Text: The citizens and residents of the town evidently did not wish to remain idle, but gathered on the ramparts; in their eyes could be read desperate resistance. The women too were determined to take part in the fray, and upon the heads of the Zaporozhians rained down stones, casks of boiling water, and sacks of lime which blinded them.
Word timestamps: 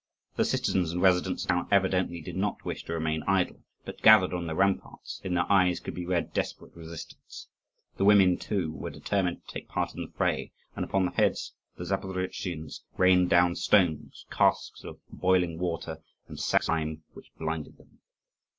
The 0.35 0.45
citizens 0.45 0.91
and 0.91 0.99
residents 0.99 1.43
of 1.43 1.47
the 1.49 1.53
town 1.53 1.67
evidently 1.69 2.21
did 2.21 2.35
not 2.35 2.65
wish 2.65 2.83
to 2.85 2.93
remain 2.93 3.21
idle, 3.27 3.61
but 3.85 4.01
gathered 4.01 4.33
on 4.33 4.47
the 4.47 4.55
ramparts; 4.55 5.21
in 5.23 5.35
their 5.35 5.45
eyes 5.47 5.79
could 5.79 5.93
be 5.93 6.07
read 6.07 6.33
desperate 6.33 6.75
resistance. 6.75 7.49
The 7.97 8.05
women 8.05 8.37
too 8.37 8.71
were 8.71 8.89
determined 8.89 9.45
to 9.45 9.53
take 9.53 9.69
part 9.69 9.93
in 9.93 10.01
the 10.01 10.11
fray, 10.17 10.53
and 10.75 10.83
upon 10.83 11.05
the 11.05 11.11
heads 11.11 11.53
of 11.77 11.87
the 11.87 11.95
Zaporozhians 11.95 12.81
rained 12.97 13.29
down 13.29 13.55
stones, 13.55 14.25
casks 14.31 14.83
of 14.83 14.97
boiling 15.11 15.59
water, 15.59 15.99
and 16.27 16.39
sacks 16.39 16.67
of 16.67 16.73
lime 16.73 17.03
which 17.13 17.31
blinded 17.37 17.77
them. 17.77 17.99